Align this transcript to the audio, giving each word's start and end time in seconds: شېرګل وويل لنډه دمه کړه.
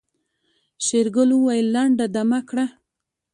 شېرګل 0.85 1.29
وويل 1.33 1.67
لنډه 1.75 2.05
دمه 2.15 2.39
کړه. 2.49 2.65